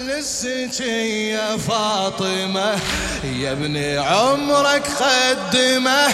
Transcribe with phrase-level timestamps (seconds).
[0.00, 2.74] للزكي يا فاطمة
[3.24, 6.08] يا ابن عمرك قدمه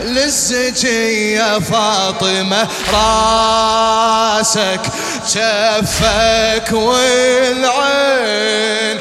[0.00, 4.80] للزكي يا فاطمة راسك
[5.26, 9.00] شفك والعين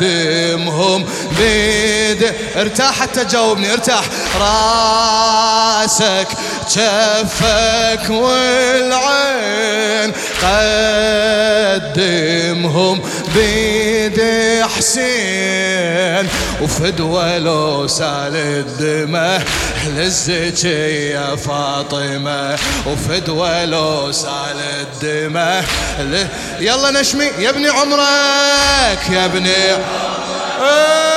[0.00, 1.06] قدمهم.
[1.38, 4.04] بيد ارتاح حتى جاوبني ارتاح.
[4.40, 6.28] راسك
[6.68, 10.12] شفك والعين
[12.02, 13.02] قدمهم
[13.34, 14.22] بيد
[14.76, 16.28] حسين.
[16.62, 19.44] وفدوى لو سال الدمه
[19.86, 22.58] للزكي يا فاطمة.
[22.86, 25.64] وفدوى لو سال الدمه
[26.60, 27.30] يلا نشمي.
[27.38, 31.11] يا ابني عمرك يا ابني عمرك.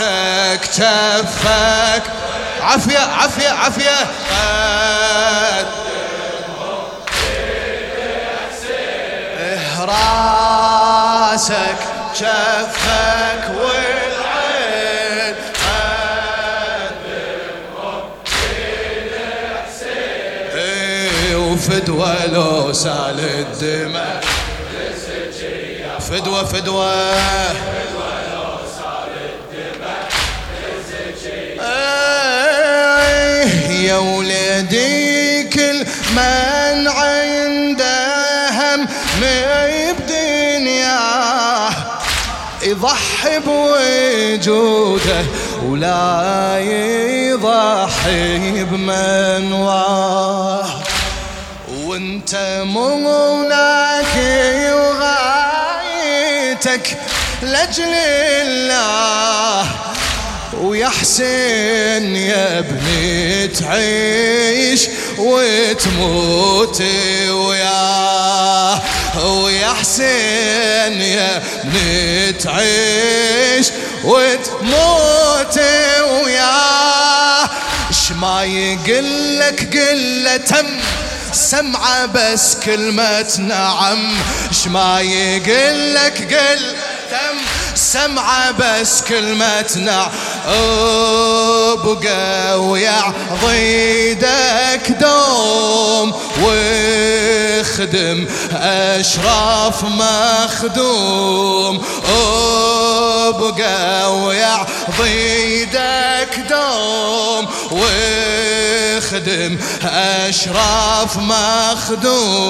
[0.00, 2.02] راسك كفك
[2.60, 4.06] عافية عافية عافية.
[9.80, 11.76] راسك
[12.14, 15.36] كفك والعين.
[20.54, 24.24] إيه، وفدوى لو سال الدماء.
[26.00, 26.92] فدوى فدوى
[43.26, 45.24] يضحي بوجوده
[45.64, 50.64] ولا يضحي بمنواه
[51.84, 54.14] وانت مناك
[54.74, 56.86] وغايتك
[57.42, 57.94] لأجل
[58.42, 59.66] الله.
[60.60, 66.82] ويا حسين يا ابني تعيش وتموت
[67.30, 68.25] وياه
[69.24, 73.66] ويا حسين يا ابني تعيش
[74.04, 75.58] وتموت
[76.24, 77.44] وياه
[77.90, 80.66] اش ما يقلك قلة تم
[81.32, 84.14] سمعة بس كلمة نعم.
[84.50, 86.74] اش ما يقلك قل
[87.10, 87.36] تم
[87.74, 90.10] سمعة بس كلمة نعم.
[91.72, 93.00] ابقى ويا
[93.44, 96.08] ضيدك دوم
[96.42, 98.18] واخدم
[98.62, 101.74] أشراف مخدوم.
[103.28, 104.56] ابقى ويا
[104.98, 109.52] ضيدك دوم واخدم
[109.84, 112.46] أشراف مخدوم.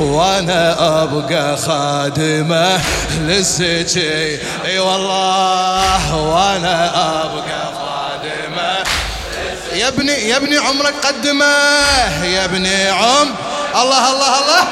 [0.00, 0.62] وأنا
[1.02, 2.80] أبقى خادمه
[3.20, 4.38] للسجي.
[4.64, 8.84] أي والله وأنا ابقى خادمة.
[9.72, 11.44] يا ابني يا ابني عمرك قدمه.
[12.24, 13.34] يا ابني عم.
[13.74, 14.64] الله الله الله.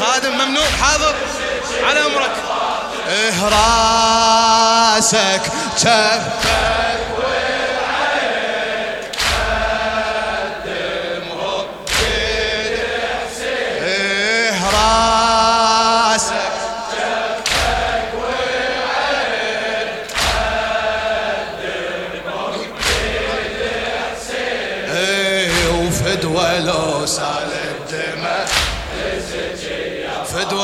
[0.00, 0.64] خادم ممنوع.
[0.82, 1.14] حاضر.
[1.82, 2.30] على امرك
[3.08, 5.42] إيه راسك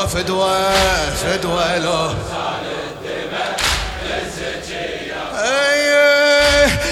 [0.07, 0.73] فدوى
[1.23, 2.63] فدوى فدوى لو سال
[3.03, 3.57] الدماء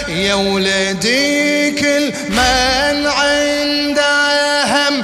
[0.07, 5.03] يا ولدي كل من عنده هم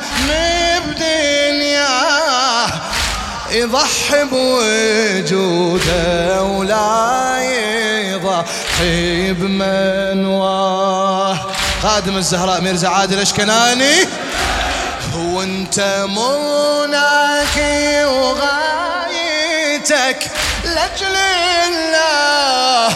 [0.90, 2.68] بدنياه
[3.52, 5.94] يضحي بوجوده
[6.44, 7.38] ولا
[8.12, 10.78] يضحي بمنواه
[11.84, 13.96] خادم الزهراء ميرزا عادل أشكناني.
[15.38, 19.52] وانت مناكي وغايتك
[20.66, 21.16] لأجل
[21.68, 22.90] الله.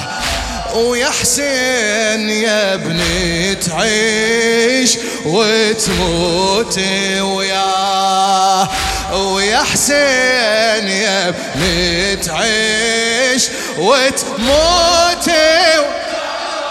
[0.75, 6.79] ويا حسين يا ابني تعيش وتموت
[7.19, 8.69] وياه.
[9.13, 13.43] ويا حسين يا ابني تعيش
[13.77, 15.29] وتموت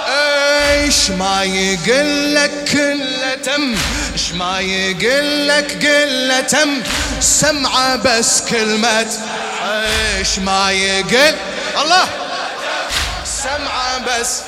[0.09, 3.75] إيش ما يقلك كله تم
[4.13, 6.83] إيش ما يقلك قلة تم
[7.21, 9.07] سمعة بس كلمة
[10.19, 11.35] إيش ما يقل
[11.83, 12.07] الله.
[13.25, 14.41] سمعة بس.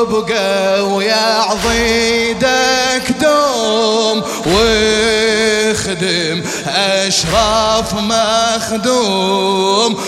[0.00, 10.00] أبقى ويا عضيدك دوم واخدم أشرف مخدوم.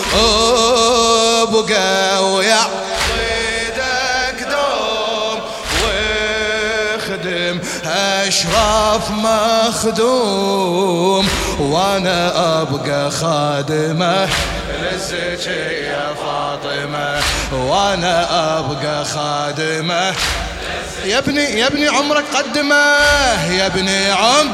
[1.41, 2.59] أبقى ويا
[8.39, 10.49] أشرف مخدوم
[11.59, 12.31] وأنا
[12.61, 14.29] أبقى خادمة.
[14.81, 17.21] لزك يا فاطمة.
[17.51, 18.27] وأنا
[18.59, 20.13] أبقى خادمة.
[21.05, 22.75] يا ابني يا ابني عمرك قدمة.
[23.51, 24.53] يا ابني عم.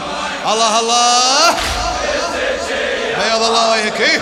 [0.51, 1.55] الله الله.
[3.23, 4.21] بيض الله وجهك.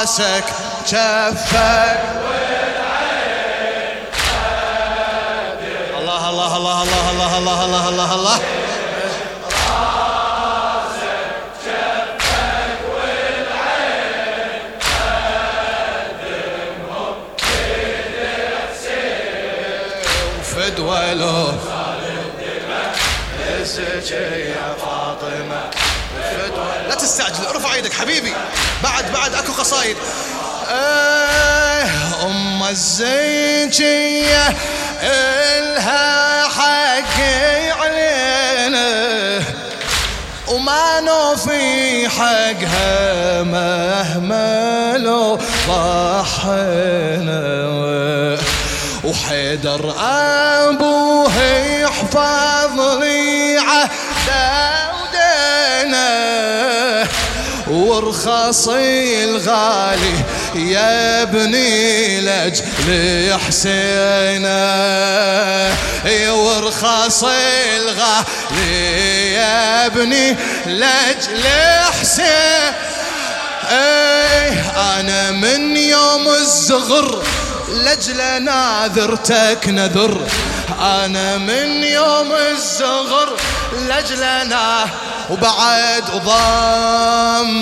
[0.00, 0.59] رأسك
[0.90, 2.00] كفك
[5.98, 8.38] الله الله الله الله الله الله الله الله الله.
[24.10, 25.70] يا فاطمه
[26.88, 28.32] لا تستعجل ارفع يدك حبيبي.
[28.82, 29.96] بعد بعد اكو قصايد.
[30.70, 31.86] آه
[32.26, 34.48] أم الزيجيه
[35.02, 37.20] إلها حق
[37.80, 39.40] علينا.
[40.48, 45.38] وما نوفي حقها مهما لو
[45.68, 47.40] ضحينا
[49.04, 51.42] وحيدر أبوه
[51.82, 53.58] يحفظ لي
[55.80, 57.08] ودينه
[57.70, 60.14] ورخصي الغالي
[60.54, 64.60] يا ابني لأجل حسينا
[66.30, 70.36] ورخصي الغالي يا ابني
[70.66, 71.44] لأجل
[72.00, 72.72] حسين.
[73.70, 77.22] إيه أنا من يوم الزغر
[77.68, 80.26] لجل ناذرتك نذر.
[80.80, 83.36] أنا من يوم الزغر
[83.72, 84.86] لجلنا
[85.30, 86.04] وبعد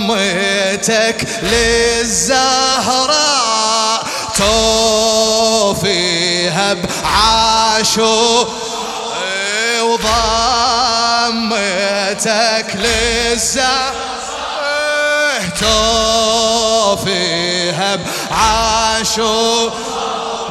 [0.09, 2.79] ضميتك للزهراء
[5.69, 8.47] توفيها بعاشو
[11.39, 14.09] وضميتك للزهراء
[16.99, 17.99] توفيها
[18.31, 19.71] بعاشو.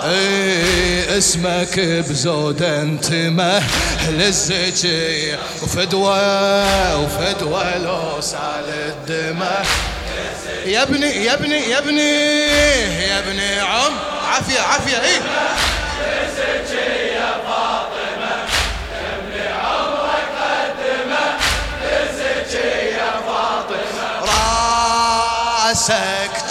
[0.09, 3.63] اي اسمك بزود انتمه
[4.09, 6.19] للزكي وفدوى
[6.95, 9.51] وفدوى لو سال الدمه
[10.65, 12.11] يا ابني يا ابني يا ابني
[13.07, 13.93] يا ابني عم
[14.31, 15.15] عافية عافية اي
[17.15, 18.45] يا فاطمه
[19.63, 21.37] عمرك قدمه
[23.27, 24.21] فاطمه
[25.67, 26.47] راسك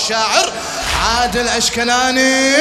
[0.00, 0.52] الشاعر
[1.04, 2.56] عادل أشكناني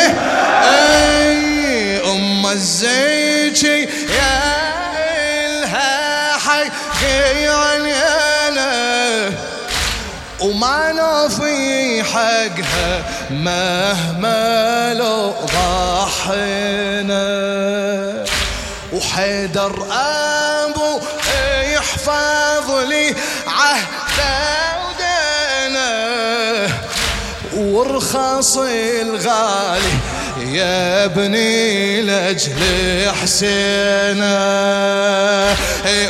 [0.63, 4.41] أي أم الزيجي يا
[5.45, 8.69] إلها حقي علينا.
[10.39, 17.25] وما نوفي حقها مهما لو ضحينا
[18.93, 21.01] وحيدر أبو
[21.73, 23.15] يحفظ لي
[23.47, 24.58] عهده.
[27.69, 28.57] وارخص
[29.01, 29.93] الغالي
[30.37, 32.61] يا ابني لأجل
[33.21, 34.35] حسينا.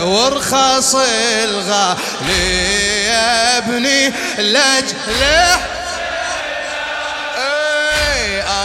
[0.02, 0.96] وارخص
[1.44, 5.24] الغالي يا ابني لأجل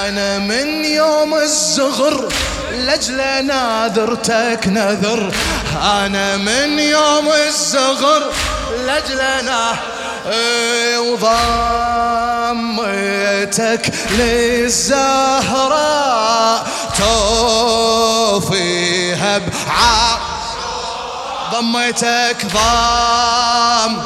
[0.07, 2.29] أنا من يوم الزغر
[2.73, 5.33] لأجل ناذرتك نذر.
[5.83, 8.33] أنا من يوم الزغر
[8.87, 9.94] لأجل ناذرتك
[12.64, 15.54] وضميتك للزهراء
[16.99, 18.59] توفيها
[19.38, 20.19] بع
[21.52, 24.02] ضميتك ضم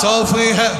[0.00, 0.72] توفيها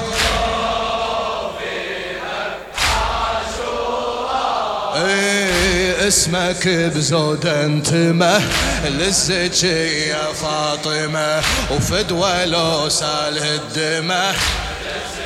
[6.08, 8.42] اسمك بزود انتمه
[8.84, 14.34] للزكي يا فاطمة وفدوة لو سال الدمة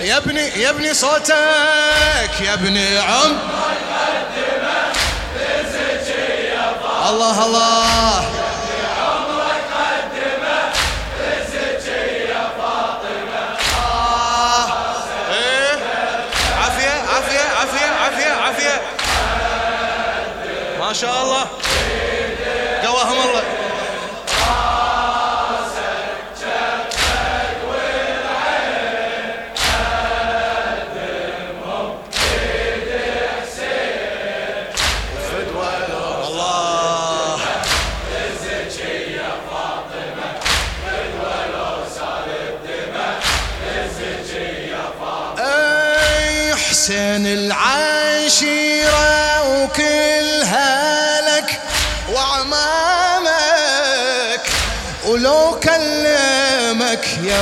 [0.01, 3.37] يا ابني يا ابني صوتك يا ابني عم.
[7.09, 8.36] الله الله.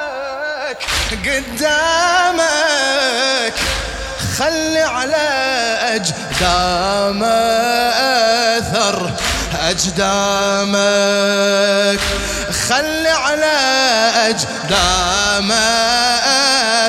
[1.26, 2.44] قدامك.
[4.38, 5.28] خلي على
[5.96, 7.24] أجدام
[8.58, 9.12] أثر
[9.70, 11.24] أجدامك.
[12.70, 13.56] خلي على
[14.30, 15.52] أجدام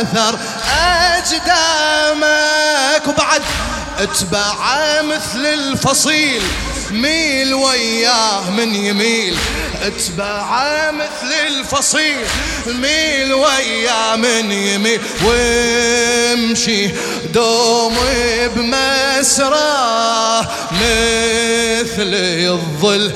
[0.04, 0.38] أثر
[1.16, 3.42] أجدامك وبعد
[3.98, 4.54] اتبع
[5.02, 6.42] مثل الفصيل
[6.90, 9.36] ميل وياه من يميل.
[9.82, 12.26] اتبع مثل الفصيل
[12.66, 15.00] ميل وياه من يميل.
[15.24, 16.90] وامشي
[17.32, 17.96] دوم
[18.56, 20.40] بمسراه
[20.72, 23.12] مثل الظل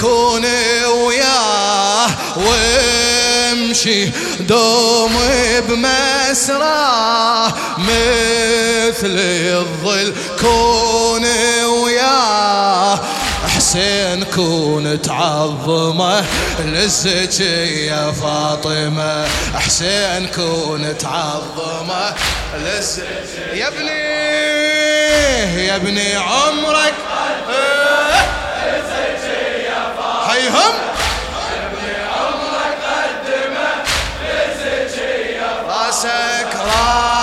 [0.00, 0.44] كون
[0.86, 2.10] وياه.
[2.36, 3.21] وامشي
[4.40, 5.18] دوم
[5.68, 11.24] بمسراه مثل الظل كون
[11.64, 13.00] وياه
[13.56, 16.24] حسين كون تعظمه.
[16.64, 22.14] لزك يا فاطمة حسين كون تعظمه.
[22.58, 23.04] لزك
[23.52, 24.02] يا ابني
[25.66, 26.94] يا ابني عمرك.
[30.28, 30.74] حيهم
[36.82, 37.21] راسك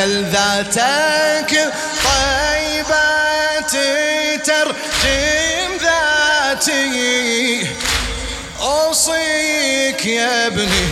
[0.00, 1.52] يا ذاتك
[2.04, 3.72] طيبات
[4.46, 7.66] ترجم ذاتي.
[8.60, 10.86] أوصيك يا ابني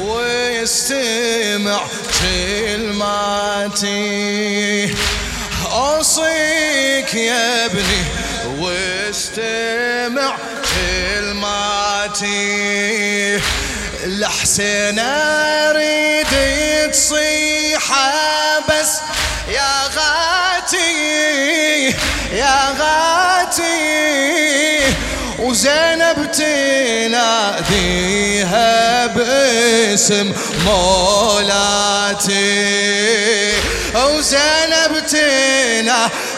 [0.00, 1.80] واستمع
[2.20, 3.84] كلماتي.
[5.72, 8.04] أوصيك يا ابني
[8.58, 10.36] واستمع
[10.74, 12.30] كلماتي.
[14.04, 16.32] الحسين أريد
[16.92, 18.29] تصيحة
[22.32, 23.64] يا غاتي
[25.38, 26.32] وزينب
[27.02, 27.86] تناديها
[29.06, 30.32] باسم
[30.66, 32.30] مولاتي.
[33.94, 35.06] وزينب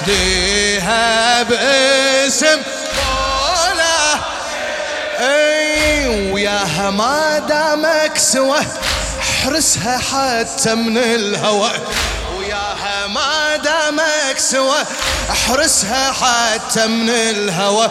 [0.02, 2.62] تناديها باسم
[2.96, 4.02] مولاتي.
[6.32, 8.60] وياها ما دامك سوى
[9.20, 11.70] احرسها حتى من الهوى
[13.64, 14.78] دامك سوى
[15.30, 17.90] احرسها حتى من الهوى.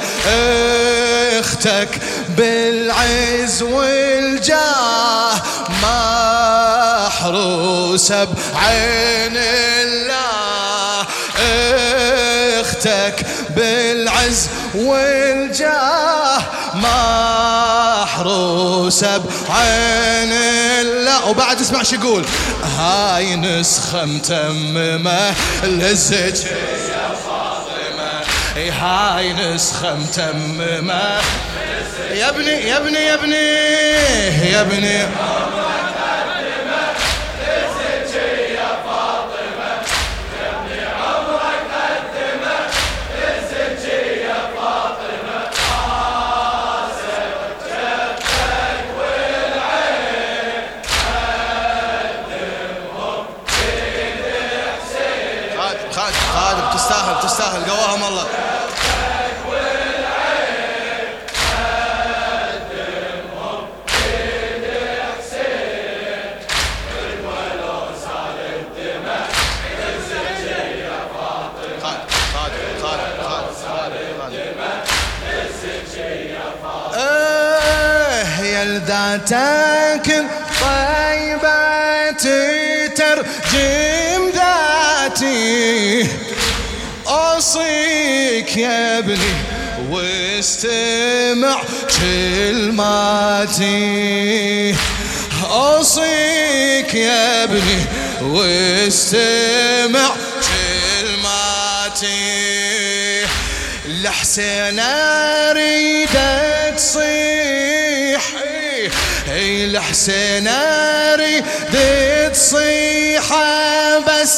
[1.39, 5.35] أختك بالعز والجاه
[7.21, 10.40] محروسه بعين الله.
[12.81, 16.41] أختك بالعز والجاه
[18.03, 20.31] محروسه بعين
[20.81, 21.29] الله.
[21.29, 22.25] وبعد اسمع شو يقول.
[22.79, 25.33] هاي نسخة متممة
[25.63, 26.45] للزج.
[26.45, 28.23] يا فاطمه
[28.81, 31.21] هاي نسخة متممة.
[32.11, 33.35] يا ابني يا ابني يا ابني
[34.51, 35.07] يا ابني.
[88.51, 89.33] أوصيك يا ابني
[89.89, 91.61] واستمع
[92.01, 93.65] كلماتي.
[95.51, 97.85] أوصيك يا ابني
[98.21, 100.11] واستمع
[101.01, 102.11] كلماتي.
[103.87, 106.09] لحسين اريد
[106.75, 108.23] تصيح.
[109.33, 111.45] أي لحسين اريد
[112.33, 113.33] تصيح.
[114.07, 114.33] بس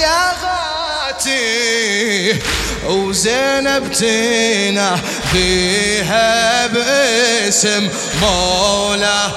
[0.00, 2.40] يا غاتي
[2.84, 4.98] وزينب تينا
[5.32, 7.88] فيها باسم
[8.20, 9.30] مولا.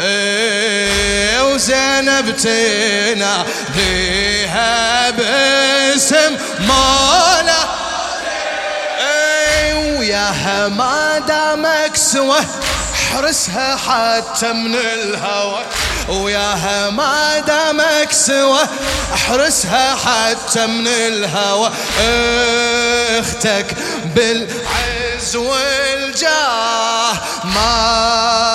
[0.00, 3.44] إيه، وزينب تينا
[3.74, 7.62] فيها باسم مولا.
[9.00, 12.40] إيه، وياها ما دامك سوى
[12.94, 15.62] احرسها حتى من الهوى.
[16.08, 18.60] وياها ما دامك سوى
[19.14, 21.70] احرسها حتى من الهوى.
[23.20, 23.66] أختك
[24.14, 27.12] بالعز والجاه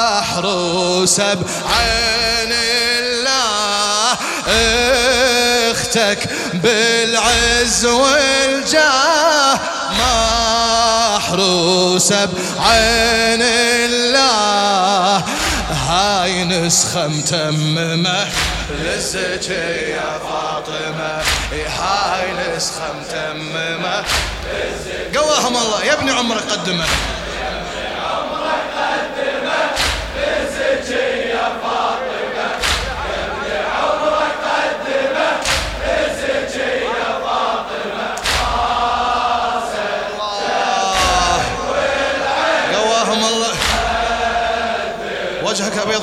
[0.09, 4.17] محروسة بعين الله.
[5.71, 9.59] أختك بالعز والجاه
[11.19, 14.00] محروسة بعين الله
[16.59, 18.27] نسخة متممة.
[18.83, 21.23] لسك يا فاطمة.
[21.79, 24.03] هاي نسخة متممة.
[25.15, 26.85] قواهم الله يا ابني عمرك قدمه.
[28.41, 29.40] وجهك ابيض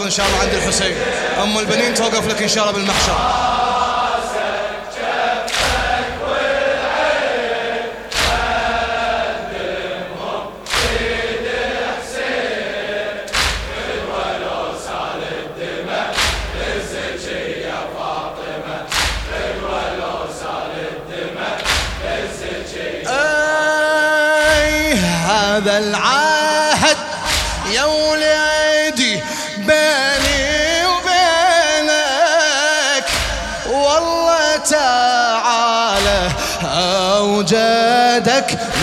[0.08, 0.96] إن شاء الله عند الحسين.
[1.42, 3.57] أم البنين توقف لك إن شاء الله بالمحشر.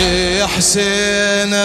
[0.05, 1.55] لحسينك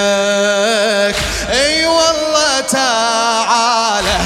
[1.53, 4.19] أي والله تعالى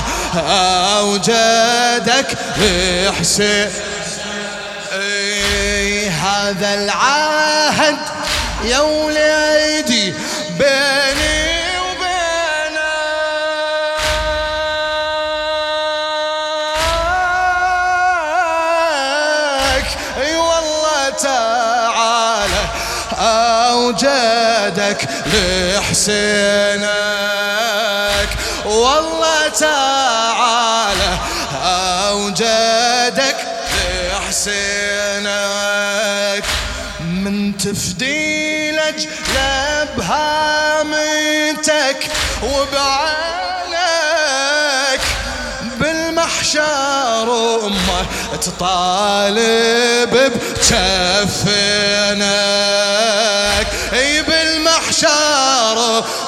[0.99, 3.71] أوجدك لحسين.
[4.93, 7.97] أي هذا العهد
[8.65, 10.15] يا وليدي
[10.59, 11.55] بيني
[18.25, 19.89] وبينك.
[20.21, 22.63] أي والله تعالى
[23.85, 26.89] اوجدك لحسينك.
[28.65, 31.19] والله تعالى
[32.09, 33.37] اوجدك
[34.11, 35.25] لحسينك.
[37.01, 42.01] من تفدي لجلب هامتك
[42.43, 43.75] وبعينك
[45.81, 47.29] بالمحشر
[47.67, 48.07] أمة
[48.43, 50.45] تطالب بجفنك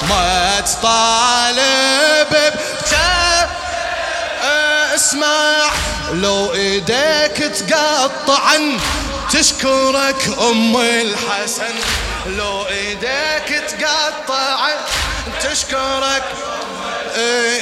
[0.09, 3.49] ما تطالب بجفنك
[4.95, 5.69] اسمع
[6.11, 7.37] لو إيديك
[7.69, 8.79] تقطعن
[9.31, 11.75] تشكرك أم الحسن.
[12.27, 14.69] لو إيديك تقطع
[15.41, 16.23] تشكرك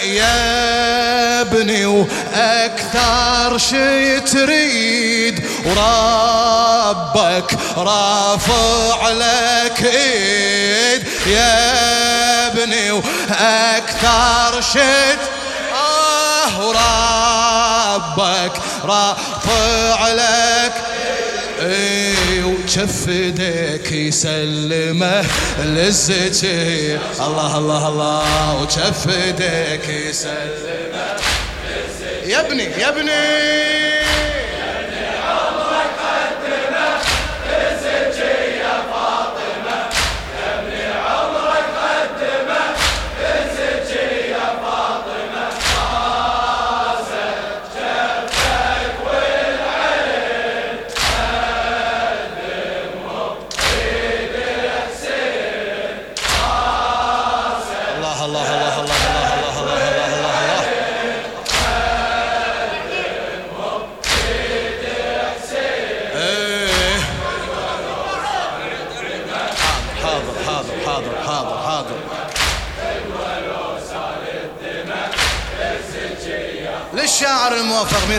[0.04, 5.46] يا ابني وأكثر شي تريد.
[5.66, 11.08] وربك رافع لك إيد.
[11.28, 15.12] يا ابني وأكثر شي
[15.74, 18.52] آه وربك
[18.84, 20.74] رافع لك.
[21.62, 25.26] إي وشف ايديك يسلمه
[25.60, 31.16] للزكي الله الله الله وشف ايديك يسلمه
[32.26, 33.95] يا ابني يا ابني.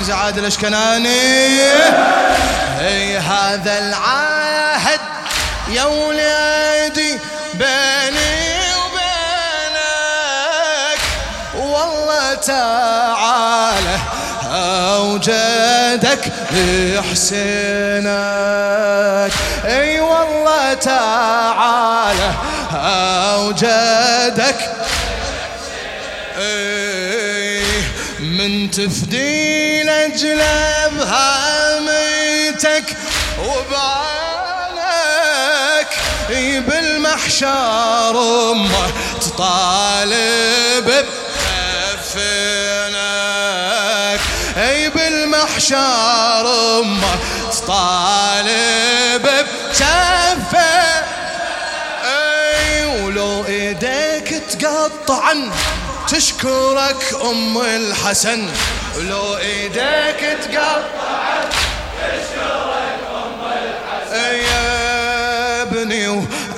[0.06, 1.60] ميرزا عادل أشكناني.
[2.80, 5.00] اي هذا العهد
[5.68, 7.18] يا ولادي
[7.54, 9.80] بيني وبينك.
[11.54, 13.98] والله تعالى
[14.52, 17.36] أوجدك بحسينك
[19.64, 22.30] أي والله تعالى
[23.34, 24.60] أوجدك.
[28.20, 29.45] من تفدي
[37.40, 38.16] بالمحشر
[38.52, 40.88] أمه تطالب
[42.04, 42.60] بكفنك
[44.56, 46.46] أي بالمحشر
[46.80, 47.14] أمه
[47.52, 51.04] تطالب بكفه
[52.04, 55.50] أي ولو إيديك تقطعن
[56.08, 58.48] تشكرك أم الحسن.
[58.96, 61.05] لو إيديك تقطعت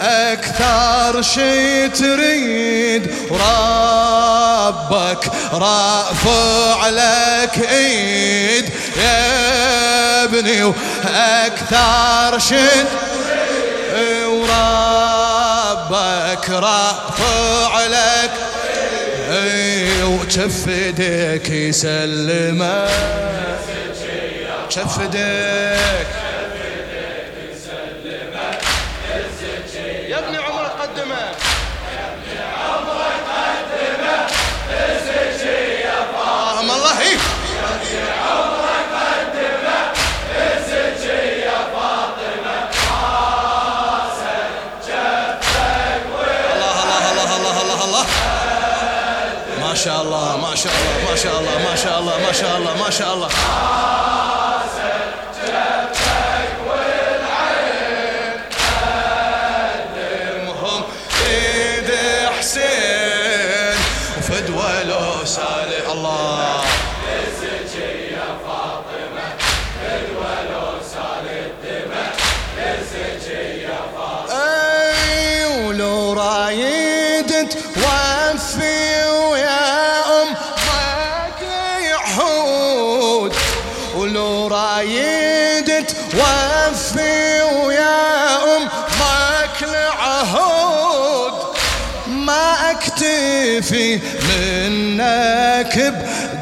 [0.01, 3.15] وأكثر شي تريد.
[3.31, 8.71] ربك رافع لك إيد.
[8.97, 12.69] يا ابني وأكثر شي
[14.27, 14.51] وربك
[16.51, 18.31] رافع لك
[20.05, 22.91] وشف ايديك يسلمك.
[24.69, 26.07] شف ايديك
[52.99, 53.15] شاء
[84.09, 91.33] ولو رايد توفي ويا أمك العهود
[92.07, 95.95] ما أكتفي منك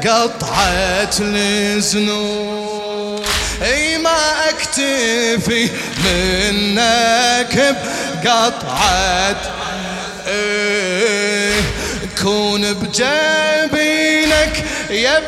[0.03, 2.57] بقطعة الزنود
[3.63, 5.69] أي ما أكتفي
[6.05, 7.75] منك
[8.23, 9.35] بقطعة
[10.27, 11.61] إيه.
[12.21, 15.21] كون بجبينك يا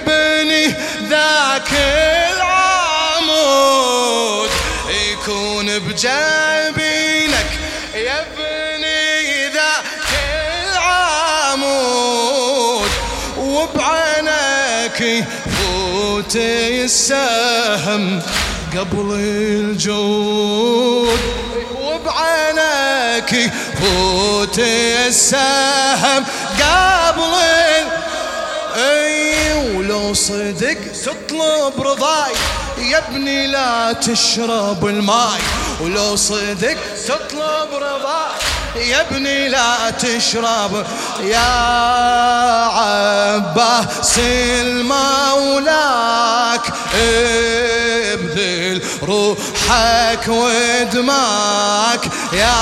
[16.29, 18.21] فوت السهم
[18.77, 21.19] قبل الجود؟
[21.81, 26.25] وبعينك فوت السهم
[26.59, 27.33] قبل
[28.77, 32.31] أي ولو صدق تطلب رضاي.
[32.77, 35.39] يا ابني لا تشرب الماي
[35.81, 38.58] ولو صدق تطلب رضاي.
[38.75, 40.85] يا ابني لا تشرب
[41.23, 41.39] يا
[42.67, 44.19] عباس
[44.61, 46.61] المولاك
[48.13, 52.01] ابذل روحك ودماك.
[52.33, 52.55] يا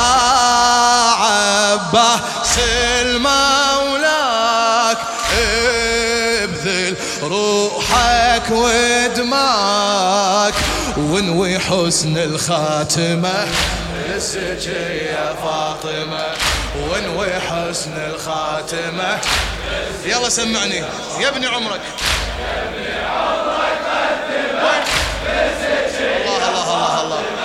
[1.20, 2.58] عباس
[3.02, 4.98] المولاك
[6.44, 10.54] ابذل روحك ودماك.
[10.98, 12.18] ونوي حسن
[14.16, 14.68] الخاتمة لسك
[15.12, 16.26] يا فاطمة
[16.76, 19.20] ونوي حسن الخاتمة.
[20.06, 20.84] يلا سمعني
[21.20, 21.82] يا ابني عمرك.
[26.26, 27.37] الله الله الله الله.